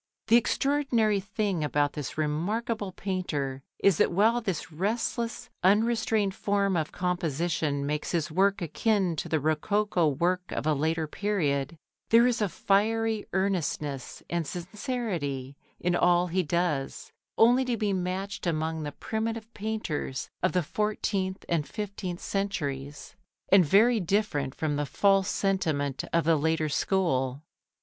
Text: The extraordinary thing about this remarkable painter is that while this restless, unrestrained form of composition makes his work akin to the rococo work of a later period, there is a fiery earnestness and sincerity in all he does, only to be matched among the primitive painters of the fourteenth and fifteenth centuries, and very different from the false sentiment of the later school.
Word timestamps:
The 0.29 0.35
extraordinary 0.35 1.19
thing 1.19 1.63
about 1.63 1.93
this 1.93 2.17
remarkable 2.17 2.91
painter 2.91 3.61
is 3.77 3.97
that 3.97 4.11
while 4.11 4.41
this 4.41 4.71
restless, 4.71 5.51
unrestrained 5.61 6.33
form 6.33 6.75
of 6.75 6.91
composition 6.91 7.85
makes 7.85 8.09
his 8.11 8.31
work 8.31 8.63
akin 8.63 9.15
to 9.17 9.29
the 9.29 9.39
rococo 9.39 10.07
work 10.07 10.51
of 10.53 10.65
a 10.65 10.73
later 10.73 11.05
period, 11.05 11.77
there 12.09 12.25
is 12.25 12.41
a 12.41 12.49
fiery 12.49 13.27
earnestness 13.31 14.23
and 14.27 14.47
sincerity 14.47 15.55
in 15.79 15.95
all 15.95 16.25
he 16.25 16.41
does, 16.41 17.11
only 17.37 17.63
to 17.65 17.77
be 17.77 17.93
matched 17.93 18.47
among 18.47 18.81
the 18.81 18.93
primitive 18.93 19.53
painters 19.53 20.31
of 20.41 20.53
the 20.53 20.63
fourteenth 20.63 21.45
and 21.47 21.67
fifteenth 21.67 22.21
centuries, 22.21 23.15
and 23.49 23.63
very 23.63 23.99
different 23.99 24.55
from 24.55 24.77
the 24.77 24.85
false 24.87 25.29
sentiment 25.29 26.03
of 26.11 26.23
the 26.23 26.37
later 26.37 26.69
school. 26.69 27.43